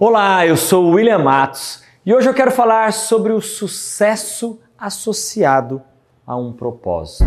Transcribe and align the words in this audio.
Olá, 0.00 0.46
eu 0.46 0.56
sou 0.56 0.90
William 0.90 1.18
Matos 1.18 1.82
e 2.06 2.14
hoje 2.14 2.28
eu 2.28 2.32
quero 2.32 2.52
falar 2.52 2.92
sobre 2.92 3.32
o 3.32 3.40
sucesso 3.40 4.60
associado 4.78 5.82
a 6.24 6.36
um 6.36 6.52
propósito. 6.52 7.24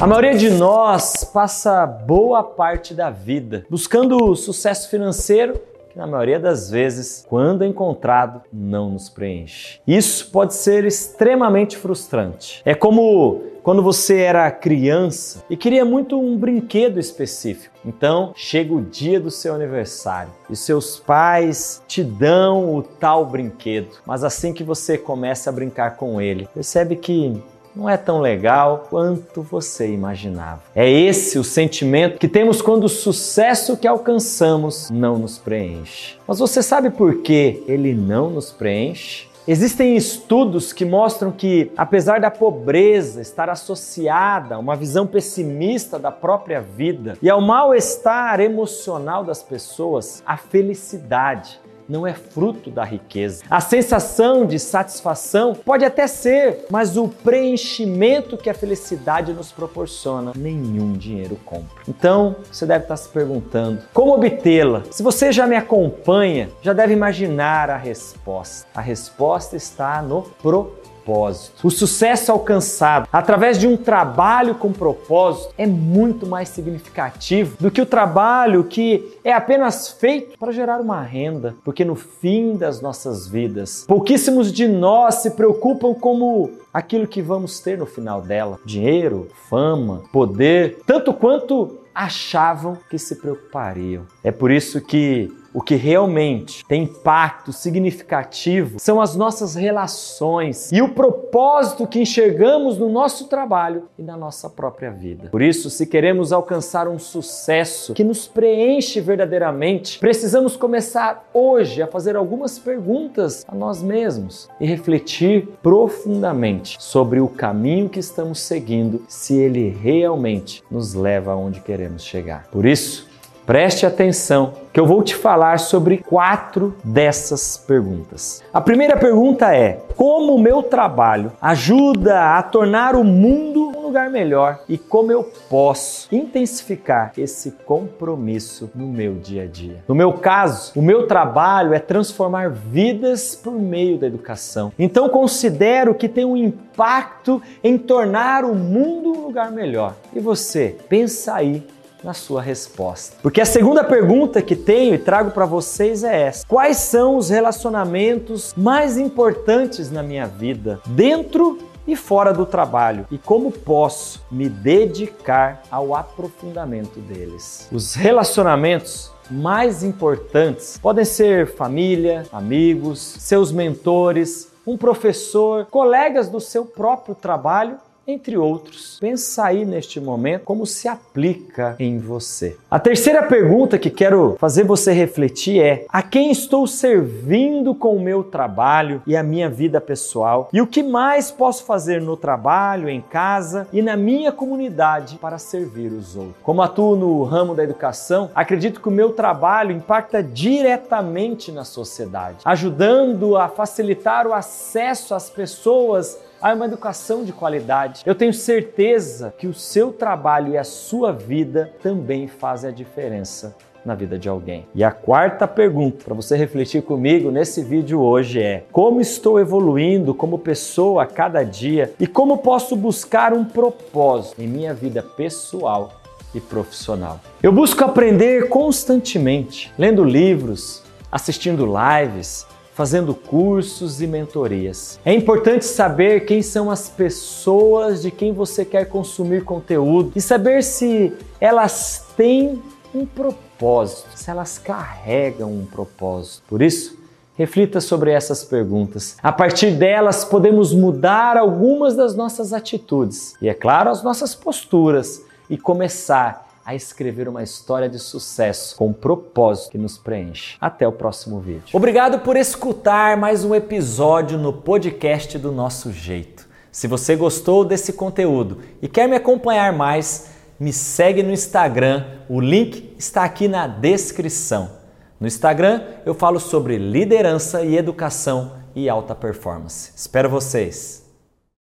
A 0.00 0.06
maioria 0.06 0.34
de 0.38 0.48
nós 0.48 1.22
passa 1.22 1.84
boa 1.84 2.42
parte 2.42 2.94
da 2.94 3.10
vida 3.10 3.66
buscando 3.68 4.34
sucesso 4.34 4.88
financeiro 4.88 5.60
na 5.98 6.06
maioria 6.06 6.38
das 6.38 6.70
vezes, 6.70 7.26
quando 7.28 7.64
encontrado, 7.64 8.42
não 8.52 8.90
nos 8.90 9.08
preenche. 9.08 9.80
Isso 9.84 10.30
pode 10.30 10.54
ser 10.54 10.84
extremamente 10.84 11.76
frustrante. 11.76 12.62
É 12.64 12.72
como 12.72 13.42
quando 13.64 13.82
você 13.82 14.18
era 14.18 14.48
criança 14.52 15.42
e 15.50 15.56
queria 15.56 15.84
muito 15.84 16.16
um 16.16 16.38
brinquedo 16.38 17.00
específico. 17.00 17.74
Então, 17.84 18.32
chega 18.36 18.72
o 18.72 18.80
dia 18.80 19.18
do 19.18 19.30
seu 19.30 19.52
aniversário 19.52 20.30
e 20.48 20.54
seus 20.54 21.00
pais 21.00 21.82
te 21.88 22.04
dão 22.04 22.76
o 22.76 22.80
tal 22.80 23.26
brinquedo, 23.26 23.90
mas 24.06 24.22
assim 24.22 24.54
que 24.54 24.62
você 24.62 24.96
começa 24.96 25.50
a 25.50 25.52
brincar 25.52 25.96
com 25.96 26.20
ele, 26.20 26.48
percebe 26.54 26.94
que 26.94 27.42
não 27.74 27.88
é 27.88 27.96
tão 27.96 28.20
legal 28.20 28.86
quanto 28.90 29.42
você 29.42 29.92
imaginava. 29.92 30.62
É 30.74 30.88
esse 30.88 31.38
o 31.38 31.44
sentimento 31.44 32.18
que 32.18 32.28
temos 32.28 32.60
quando 32.60 32.84
o 32.84 32.88
sucesso 32.88 33.76
que 33.76 33.86
alcançamos 33.86 34.90
não 34.90 35.18
nos 35.18 35.38
preenche. 35.38 36.16
Mas 36.26 36.38
você 36.38 36.62
sabe 36.62 36.90
por 36.90 37.22
que 37.22 37.62
ele 37.66 37.94
não 37.94 38.30
nos 38.30 38.50
preenche? 38.50 39.28
Existem 39.50 39.96
estudos 39.96 40.74
que 40.74 40.84
mostram 40.84 41.32
que, 41.32 41.72
apesar 41.74 42.20
da 42.20 42.30
pobreza 42.30 43.22
estar 43.22 43.48
associada 43.48 44.56
a 44.56 44.58
uma 44.58 44.76
visão 44.76 45.06
pessimista 45.06 45.98
da 45.98 46.12
própria 46.12 46.60
vida 46.60 47.16
e 47.22 47.30
ao 47.30 47.40
mal-estar 47.40 48.40
emocional 48.40 49.24
das 49.24 49.42
pessoas, 49.42 50.22
a 50.26 50.36
felicidade 50.36 51.58
não 51.88 52.06
é 52.06 52.12
fruto 52.12 52.70
da 52.70 52.84
riqueza. 52.84 53.44
A 53.48 53.60
sensação 53.60 54.44
de 54.44 54.58
satisfação 54.58 55.54
pode 55.54 55.84
até 55.84 56.06
ser, 56.06 56.66
mas 56.70 56.96
o 56.96 57.08
preenchimento 57.08 58.36
que 58.36 58.50
a 58.50 58.54
felicidade 58.54 59.32
nos 59.32 59.50
proporciona, 59.50 60.32
nenhum 60.36 60.92
dinheiro 60.92 61.38
compra. 61.44 61.82
Então, 61.88 62.36
você 62.50 62.66
deve 62.66 62.84
estar 62.84 62.96
se 62.96 63.08
perguntando: 63.08 63.82
como 63.92 64.14
obtê-la? 64.14 64.82
Se 64.90 65.02
você 65.02 65.32
já 65.32 65.46
me 65.46 65.56
acompanha, 65.56 66.50
já 66.62 66.72
deve 66.72 66.92
imaginar 66.92 67.70
a 67.70 67.76
resposta. 67.76 68.66
A 68.74 68.80
resposta 68.80 69.56
está 69.56 70.02
no 70.02 70.22
propósito 70.22 70.87
propósito. 71.08 71.66
O 71.66 71.70
sucesso 71.70 72.30
alcançado 72.30 73.08
através 73.10 73.58
de 73.58 73.66
um 73.66 73.76
trabalho 73.76 74.54
com 74.54 74.70
propósito 74.70 75.54
é 75.56 75.66
muito 75.66 76.26
mais 76.26 76.50
significativo 76.50 77.56
do 77.58 77.70
que 77.70 77.80
o 77.80 77.86
trabalho 77.86 78.64
que 78.64 79.16
é 79.24 79.32
apenas 79.32 79.88
feito 79.88 80.38
para 80.38 80.52
gerar 80.52 80.80
uma 80.80 81.00
renda, 81.00 81.56
porque 81.64 81.84
no 81.84 81.94
fim 81.94 82.56
das 82.56 82.82
nossas 82.82 83.26
vidas, 83.26 83.84
pouquíssimos 83.88 84.52
de 84.52 84.68
nós 84.68 85.16
se 85.16 85.30
preocupam 85.30 85.94
como 85.94 86.50
aquilo 86.72 87.06
que 87.06 87.22
vamos 87.22 87.60
ter 87.60 87.78
no 87.78 87.86
final 87.86 88.20
dela: 88.20 88.58
dinheiro, 88.64 89.28
fama, 89.48 90.02
poder, 90.12 90.78
tanto 90.86 91.14
quanto 91.14 91.78
achavam 91.94 92.78
que 92.88 92.98
se 92.98 93.16
preocupariam. 93.16 94.04
É 94.22 94.30
por 94.30 94.50
isso 94.50 94.80
que 94.80 95.32
o 95.58 95.60
que 95.60 95.74
realmente 95.74 96.64
tem 96.66 96.84
impacto 96.84 97.52
significativo 97.52 98.78
são 98.78 99.00
as 99.00 99.16
nossas 99.16 99.56
relações 99.56 100.70
e 100.70 100.80
o 100.80 100.90
propósito 100.90 101.84
que 101.84 101.98
enxergamos 101.98 102.78
no 102.78 102.88
nosso 102.88 103.26
trabalho 103.26 103.88
e 103.98 104.02
na 104.04 104.16
nossa 104.16 104.48
própria 104.48 104.92
vida. 104.92 105.30
Por 105.30 105.42
isso, 105.42 105.68
se 105.68 105.84
queremos 105.84 106.32
alcançar 106.32 106.86
um 106.86 106.96
sucesso 106.96 107.92
que 107.92 108.04
nos 108.04 108.28
preenche 108.28 109.00
verdadeiramente, 109.00 109.98
precisamos 109.98 110.56
começar 110.56 111.28
hoje 111.34 111.82
a 111.82 111.88
fazer 111.88 112.14
algumas 112.14 112.56
perguntas 112.56 113.44
a 113.48 113.52
nós 113.52 113.82
mesmos 113.82 114.48
e 114.60 114.64
refletir 114.64 115.48
profundamente 115.60 116.76
sobre 116.78 117.18
o 117.18 117.26
caminho 117.26 117.88
que 117.88 117.98
estamos 117.98 118.38
seguindo, 118.38 119.04
se 119.08 119.36
ele 119.36 119.70
realmente 119.70 120.62
nos 120.70 120.94
leva 120.94 121.32
aonde 121.32 121.60
queremos 121.60 122.04
chegar. 122.04 122.46
Por 122.52 122.64
isso, 122.64 123.07
Preste 123.48 123.86
atenção, 123.86 124.52
que 124.74 124.78
eu 124.78 124.84
vou 124.84 125.02
te 125.02 125.14
falar 125.14 125.58
sobre 125.58 125.96
quatro 125.96 126.76
dessas 126.84 127.56
perguntas. 127.56 128.44
A 128.52 128.60
primeira 128.60 128.94
pergunta 128.94 129.56
é: 129.56 129.80
como 129.96 130.34
o 130.34 130.38
meu 130.38 130.62
trabalho 130.62 131.32
ajuda 131.40 132.36
a 132.36 132.42
tornar 132.42 132.94
o 132.94 133.02
mundo 133.02 133.68
um 133.74 133.86
lugar 133.86 134.10
melhor 134.10 134.60
e 134.68 134.76
como 134.76 135.10
eu 135.10 135.24
posso 135.48 136.14
intensificar 136.14 137.12
esse 137.16 137.52
compromisso 137.52 138.70
no 138.74 138.86
meu 138.86 139.14
dia 139.14 139.44
a 139.44 139.46
dia? 139.46 139.82
No 139.88 139.94
meu 139.94 140.12
caso, 140.12 140.78
o 140.78 140.82
meu 140.82 141.06
trabalho 141.06 141.72
é 141.72 141.78
transformar 141.78 142.50
vidas 142.50 143.34
por 143.34 143.54
meio 143.54 143.96
da 143.96 144.06
educação. 144.06 144.74
Então 144.78 145.08
considero 145.08 145.94
que 145.94 146.06
tem 146.06 146.26
um 146.26 146.36
impacto 146.36 147.40
em 147.64 147.78
tornar 147.78 148.44
o 148.44 148.54
mundo 148.54 149.08
um 149.08 149.22
lugar 149.22 149.50
melhor. 149.50 149.94
E 150.14 150.20
você, 150.20 150.76
pensa 150.86 151.32
aí 151.32 151.66
na 152.02 152.14
sua 152.14 152.40
resposta. 152.40 153.16
Porque 153.22 153.40
a 153.40 153.46
segunda 153.46 153.82
pergunta 153.84 154.42
que 154.42 154.56
tenho 154.56 154.94
e 154.94 154.98
trago 154.98 155.30
para 155.30 155.46
vocês 155.46 156.04
é 156.04 156.22
essa: 156.22 156.46
Quais 156.46 156.76
são 156.78 157.16
os 157.16 157.30
relacionamentos 157.30 158.54
mais 158.56 158.96
importantes 158.96 159.90
na 159.90 160.02
minha 160.02 160.26
vida, 160.26 160.80
dentro 160.86 161.58
e 161.86 161.96
fora 161.96 162.34
do 162.34 162.44
trabalho 162.44 163.06
e 163.10 163.16
como 163.16 163.50
posso 163.50 164.22
me 164.30 164.48
dedicar 164.48 165.62
ao 165.70 165.94
aprofundamento 165.94 167.00
deles? 167.00 167.66
Os 167.72 167.94
relacionamentos 167.94 169.10
mais 169.30 169.82
importantes 169.82 170.78
podem 170.80 171.04
ser 171.04 171.46
família, 171.46 172.24
amigos, 172.30 173.00
seus 173.00 173.50
mentores, 173.50 174.52
um 174.66 174.76
professor, 174.76 175.66
colegas 175.66 176.28
do 176.28 176.40
seu 176.40 176.66
próprio 176.66 177.14
trabalho 177.14 177.78
entre 178.08 178.38
outros. 178.38 178.96
Pensa 178.98 179.44
aí 179.44 179.66
neste 179.66 180.00
momento 180.00 180.44
como 180.44 180.64
se 180.64 180.88
aplica 180.88 181.76
em 181.78 181.98
você. 181.98 182.56
A 182.70 182.80
terceira 182.80 183.22
pergunta 183.24 183.78
que 183.78 183.90
quero 183.90 184.34
fazer 184.40 184.64
você 184.64 184.92
refletir 184.92 185.60
é: 185.62 185.84
a 185.90 186.02
quem 186.02 186.30
estou 186.30 186.66
servindo 186.66 187.74
com 187.74 187.94
o 187.94 188.00
meu 188.00 188.24
trabalho 188.24 189.02
e 189.06 189.14
a 189.14 189.22
minha 189.22 189.50
vida 189.50 189.78
pessoal? 189.78 190.48
E 190.52 190.62
o 190.62 190.66
que 190.66 190.82
mais 190.82 191.30
posso 191.30 191.64
fazer 191.64 192.00
no 192.00 192.16
trabalho, 192.16 192.88
em 192.88 193.02
casa 193.02 193.68
e 193.72 193.82
na 193.82 193.96
minha 193.96 194.32
comunidade 194.32 195.18
para 195.18 195.36
servir 195.36 195.92
os 195.92 196.16
outros? 196.16 196.36
Como 196.42 196.62
atuo 196.62 196.96
no 196.96 197.22
ramo 197.24 197.54
da 197.54 197.62
educação, 197.62 198.30
acredito 198.34 198.80
que 198.80 198.88
o 198.88 198.92
meu 198.92 199.12
trabalho 199.12 199.72
impacta 199.72 200.22
diretamente 200.22 201.52
na 201.52 201.64
sociedade, 201.64 202.38
ajudando 202.42 203.36
a 203.36 203.48
facilitar 203.48 204.26
o 204.26 204.32
acesso 204.32 205.14
às 205.14 205.28
pessoas 205.28 206.18
a 206.40 206.54
uma 206.54 206.66
educação 206.66 207.24
de 207.24 207.32
qualidade. 207.32 208.02
Eu 208.06 208.14
tenho 208.14 208.32
certeza 208.32 209.34
que 209.36 209.46
o 209.46 209.54
seu 209.54 209.92
trabalho 209.92 210.52
e 210.52 210.58
a 210.58 210.64
sua 210.64 211.12
vida 211.12 211.72
também 211.82 212.28
fazem 212.28 212.70
a 212.70 212.72
diferença 212.72 213.54
na 213.84 213.94
vida 213.94 214.18
de 214.18 214.28
alguém. 214.28 214.66
E 214.74 214.84
a 214.84 214.90
quarta 214.90 215.46
pergunta 215.46 216.04
para 216.04 216.14
você 216.14 216.36
refletir 216.36 216.82
comigo 216.82 217.30
nesse 217.30 217.62
vídeo 217.62 218.00
hoje 218.00 218.40
é: 218.40 218.64
como 218.70 219.00
estou 219.00 219.40
evoluindo 219.40 220.14
como 220.14 220.38
pessoa 220.38 221.04
a 221.04 221.06
cada 221.06 221.42
dia 221.42 221.92
e 221.98 222.06
como 222.06 222.38
posso 222.38 222.76
buscar 222.76 223.32
um 223.32 223.44
propósito 223.44 224.42
em 224.42 224.46
minha 224.46 224.74
vida 224.74 225.02
pessoal 225.02 226.00
e 226.34 226.40
profissional? 226.40 227.20
Eu 227.42 227.52
busco 227.52 227.82
aprender 227.82 228.48
constantemente, 228.48 229.72
lendo 229.78 230.04
livros, 230.04 230.82
assistindo 231.10 231.66
lives, 231.66 232.46
fazendo 232.78 233.12
cursos 233.12 234.00
e 234.00 234.06
mentorias. 234.06 235.00
É 235.04 235.12
importante 235.12 235.64
saber 235.64 236.20
quem 236.20 236.42
são 236.42 236.70
as 236.70 236.88
pessoas 236.88 238.02
de 238.02 238.12
quem 238.12 238.32
você 238.32 238.64
quer 238.64 238.84
consumir 238.84 239.42
conteúdo 239.42 240.12
e 240.14 240.20
saber 240.20 240.62
se 240.62 241.12
elas 241.40 242.06
têm 242.16 242.62
um 242.94 243.04
propósito, 243.04 244.10
se 244.14 244.30
elas 244.30 244.58
carregam 244.58 245.50
um 245.52 245.66
propósito. 245.66 246.44
Por 246.48 246.62
isso, 246.62 246.96
Reflita 247.36 247.80
sobre 247.80 248.10
essas 248.10 248.42
perguntas. 248.42 249.16
A 249.22 249.30
partir 249.30 249.70
delas, 249.70 250.24
podemos 250.24 250.74
mudar 250.74 251.36
algumas 251.36 251.94
das 251.94 252.16
nossas 252.16 252.52
atitudes 252.52 253.36
e, 253.40 253.48
é 253.48 253.54
claro, 253.54 253.90
as 253.90 254.02
nossas 254.02 254.34
posturas 254.34 255.22
e 255.48 255.56
começar 255.56 256.47
a 256.68 256.74
escrever 256.74 257.30
uma 257.30 257.42
história 257.42 257.88
de 257.88 257.98
sucesso 257.98 258.76
com 258.76 258.88
um 258.88 258.92
propósito 258.92 259.70
que 259.70 259.78
nos 259.78 259.96
preenche. 259.96 260.58
Até 260.60 260.86
o 260.86 260.92
próximo 260.92 261.40
vídeo. 261.40 261.64
Obrigado 261.72 262.18
por 262.18 262.36
escutar 262.36 263.16
mais 263.16 263.42
um 263.42 263.54
episódio 263.54 264.36
no 264.36 264.52
podcast 264.52 265.38
do 265.38 265.50
Nosso 265.50 265.90
Jeito. 265.90 266.46
Se 266.70 266.86
você 266.86 267.16
gostou 267.16 267.64
desse 267.64 267.94
conteúdo 267.94 268.58
e 268.82 268.86
quer 268.86 269.08
me 269.08 269.16
acompanhar 269.16 269.72
mais, 269.72 270.28
me 270.60 270.70
segue 270.70 271.22
no 271.22 271.32
Instagram. 271.32 272.04
O 272.28 272.38
link 272.38 272.94
está 272.98 273.24
aqui 273.24 273.48
na 273.48 273.66
descrição. 273.66 274.70
No 275.18 275.26
Instagram 275.26 275.82
eu 276.04 276.12
falo 276.12 276.38
sobre 276.38 276.76
liderança 276.76 277.62
e 277.62 277.78
educação 277.78 278.58
e 278.76 278.90
alta 278.90 279.14
performance. 279.14 279.90
Espero 279.96 280.28
vocês! 280.28 281.07